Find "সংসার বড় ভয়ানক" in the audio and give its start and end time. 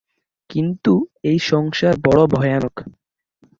1.49-2.75